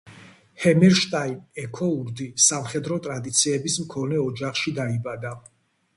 [0.61, 5.37] ჰამერშტაინ-ექუორდი სამხედრო ტრადიციების მქონე ოჯახში დაიბადა.